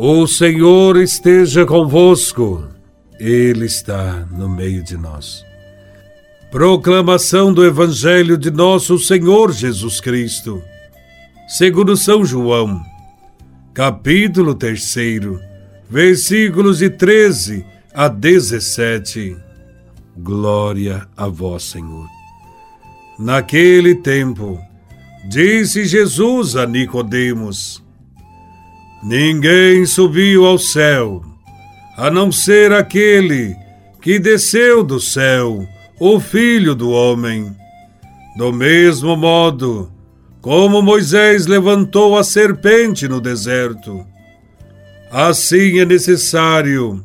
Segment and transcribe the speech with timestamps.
[0.00, 2.68] O Senhor esteja convosco,
[3.18, 5.44] Ele está no meio de nós.
[6.52, 10.62] Proclamação do Evangelho de Nosso Senhor Jesus Cristo,
[11.48, 12.80] segundo São João,
[13.74, 14.94] capítulo 3,
[15.90, 19.36] versículos de 13 a 17.
[20.16, 22.06] Glória a Vós, Senhor.
[23.18, 24.60] Naquele tempo,
[25.28, 27.87] disse Jesus a Nicodemos:
[29.02, 31.22] Ninguém subiu ao céu,
[31.96, 33.56] a não ser aquele
[34.00, 35.66] que desceu do céu,
[36.00, 37.54] o Filho do Homem.
[38.36, 39.90] Do mesmo modo,
[40.40, 44.04] como Moisés levantou a serpente no deserto,
[45.10, 47.04] assim é necessário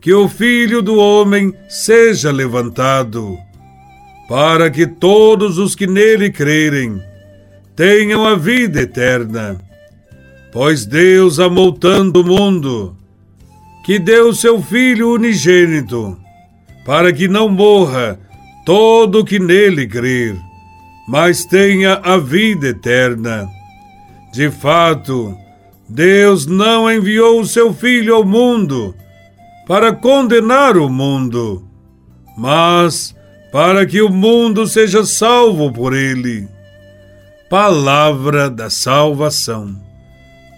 [0.00, 3.38] que o Filho do Homem seja levantado,
[4.28, 7.00] para que todos os que nele crerem
[7.74, 9.63] tenham a vida eterna.
[10.54, 12.96] Pois Deus amou tanto o mundo,
[13.84, 16.16] que deu seu Filho unigênito,
[16.86, 18.20] para que não morra
[18.64, 20.36] todo o que nele crer,
[21.08, 23.48] mas tenha a vida eterna.
[24.32, 25.36] De fato,
[25.88, 28.94] Deus não enviou o seu Filho ao mundo
[29.66, 31.66] para condenar o mundo,
[32.38, 33.12] mas
[33.50, 36.46] para que o mundo seja salvo por ele.
[37.50, 39.83] Palavra da salvação.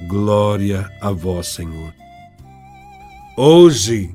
[0.02, 1.94] Glória a vós, Senhor.
[3.36, 4.14] Hoje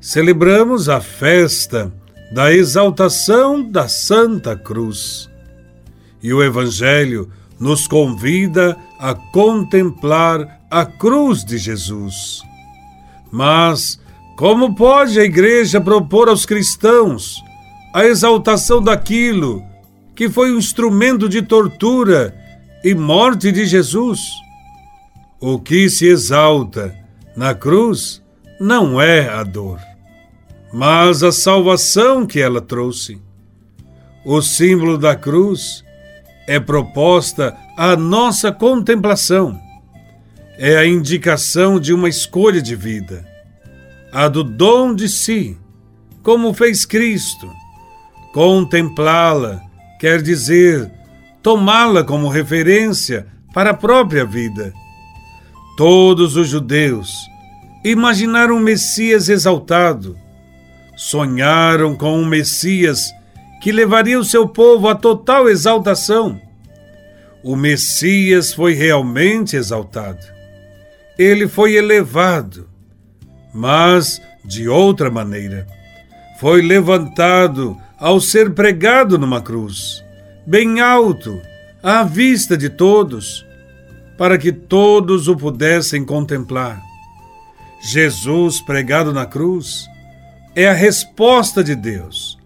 [0.00, 1.92] celebramos a festa
[2.32, 5.30] da exaltação da Santa Cruz.
[6.20, 12.42] E o Evangelho nos convida a contemplar a cruz de Jesus.
[13.30, 14.00] Mas
[14.36, 17.42] como pode a Igreja propor aos cristãos
[17.94, 19.62] a exaltação daquilo
[20.16, 22.34] que foi um instrumento de tortura
[22.82, 24.41] e morte de Jesus?
[25.44, 26.96] O que se exalta
[27.36, 28.22] na cruz
[28.60, 29.80] não é a dor,
[30.72, 33.20] mas a salvação que ela trouxe.
[34.24, 35.82] O símbolo da cruz
[36.46, 39.60] é proposta à nossa contemplação.
[40.56, 43.26] É a indicação de uma escolha de vida,
[44.12, 45.58] a do dom de si,
[46.22, 47.50] como fez Cristo.
[48.32, 49.60] Contemplá-la
[49.98, 50.88] quer dizer
[51.42, 54.72] tomá-la como referência para a própria vida
[55.76, 57.10] Todos os judeus
[57.82, 60.16] imaginaram um Messias exaltado,
[60.94, 63.10] sonharam com um Messias
[63.62, 66.38] que levaria o seu povo à total exaltação.
[67.42, 70.20] O Messias foi realmente exaltado.
[71.18, 72.68] Ele foi elevado,
[73.54, 75.66] mas de outra maneira.
[76.38, 80.04] Foi levantado ao ser pregado numa cruz,
[80.46, 81.40] bem alto,
[81.82, 83.46] à vista de todos
[84.22, 86.80] para que todos o pudessem contemplar.
[87.80, 89.84] Jesus pregado na cruz
[90.54, 92.38] é a resposta de Deus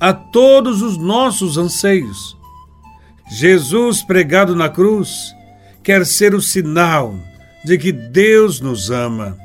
[0.00, 2.36] a todos os nossos anseios.
[3.28, 5.34] Jesus pregado na cruz
[5.82, 7.18] quer ser o sinal
[7.64, 9.36] de que Deus nos ama.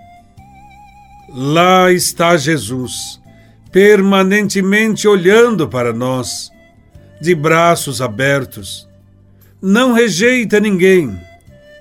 [1.33, 3.19] Lá está Jesus,
[3.71, 6.51] permanentemente olhando para nós,
[7.19, 8.87] de braços abertos.
[9.59, 11.30] Não rejeita ninguém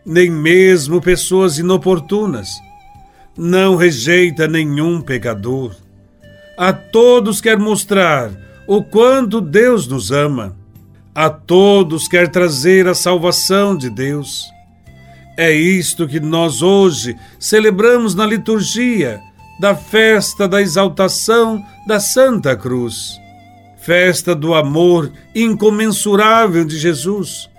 [0.04, 2.60] nem mesmo pessoas inoportunas.
[3.36, 5.74] Não rejeita nenhum pecador.
[6.56, 8.30] A todos quer mostrar
[8.66, 10.56] o quanto Deus nos ama.
[11.14, 14.44] A todos quer trazer a salvação de Deus.
[15.36, 19.20] É isto que nós hoje celebramos na liturgia
[19.58, 23.18] da festa da exaltação da Santa Cruz,
[23.78, 27.50] festa do amor incomensurável de Jesus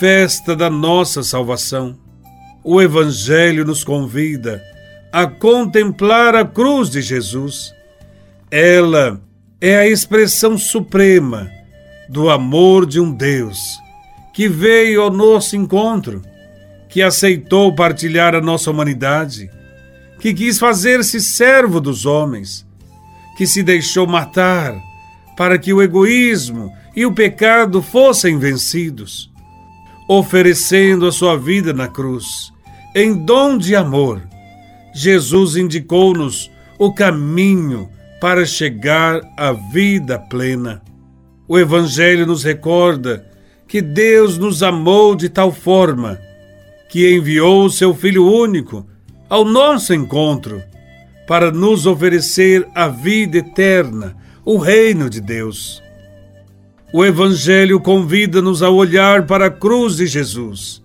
[0.00, 1.94] festa da nossa salvação.
[2.64, 4.62] O Evangelho nos convida
[5.12, 7.74] a contemplar a cruz de Jesus.
[8.50, 9.20] Ela
[9.60, 11.50] é a expressão suprema
[12.08, 13.78] do amor de um Deus
[14.32, 16.22] que veio ao nosso encontro,
[16.88, 19.50] que aceitou partilhar a nossa humanidade,
[20.18, 22.66] que quis fazer-se servo dos homens,
[23.36, 24.74] que se deixou matar
[25.36, 29.29] para que o egoísmo e o pecado fossem vencidos
[30.12, 32.52] oferecendo a sua vida na cruz.
[32.96, 34.20] Em dom de amor,
[34.92, 37.88] Jesus indicou-nos o caminho
[38.20, 40.82] para chegar à vida plena.
[41.46, 43.24] O Evangelho nos recorda
[43.68, 46.18] que Deus nos amou de tal forma
[46.88, 48.84] que enviou o seu Filho único
[49.28, 50.60] ao nosso encontro
[51.24, 55.80] para nos oferecer a vida eterna, o reino de Deus.
[56.92, 60.82] O Evangelho convida-nos a olhar para a cruz de Jesus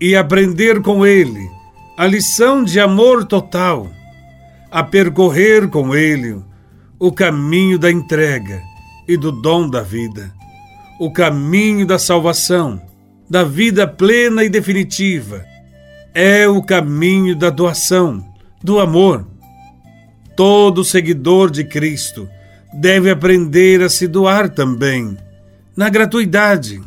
[0.00, 1.48] e aprender com ele
[1.96, 3.88] a lição de amor total,
[4.70, 6.42] a percorrer com Ele
[6.98, 8.62] o caminho da entrega
[9.06, 10.32] e do dom da vida,
[10.98, 12.80] o caminho da salvação,
[13.28, 15.44] da vida plena e definitiva.
[16.14, 18.24] É o caminho da doação,
[18.62, 19.26] do amor.
[20.34, 22.28] Todo seguidor de Cristo
[22.72, 25.16] deve aprender a se doar também,
[25.76, 26.80] na gratuidade.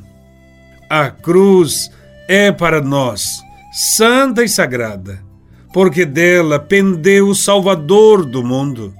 [0.90, 1.90] A cruz
[2.28, 3.44] é para nós
[3.76, 5.22] santa e sagrada,
[5.74, 8.94] porque dela pendeu o Salvador do mundo.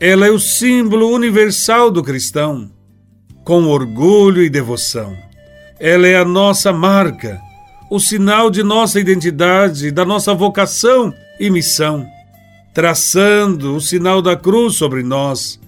[0.00, 2.68] Ela é o símbolo universal do cristão,
[3.44, 5.16] com orgulho e devoção.
[5.78, 7.40] Ela é a nossa marca,
[7.88, 12.04] o sinal de nossa identidade, da nossa vocação e missão.
[12.74, 15.60] Traçando o sinal da cruz sobre nós,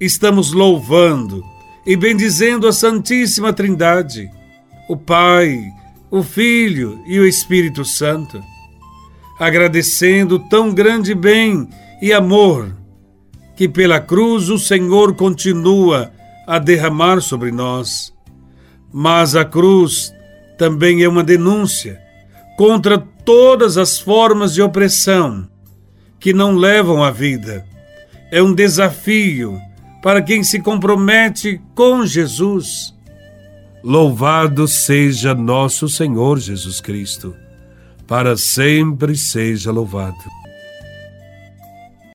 [0.00, 1.44] estamos louvando
[1.84, 4.30] e bendizendo a Santíssima Trindade,
[4.88, 5.62] o Pai,
[6.10, 8.42] o Filho e o Espírito Santo,
[9.38, 11.68] agradecendo tão grande bem
[12.00, 12.74] e amor
[13.56, 16.10] que pela cruz o Senhor continua
[16.46, 18.12] a derramar sobre nós.
[18.92, 20.12] Mas a cruz
[20.56, 22.00] também é uma denúncia
[22.56, 25.48] contra todas as formas de opressão
[26.18, 27.64] que não levam à vida.
[28.30, 29.60] É um desafio
[30.02, 32.94] para quem se compromete com Jesus
[33.82, 37.34] Louvado seja nosso Senhor Jesus Cristo,
[38.06, 40.39] para sempre seja louvado.